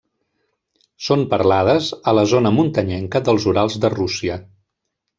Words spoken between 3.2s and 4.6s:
dels Urals de Rússia.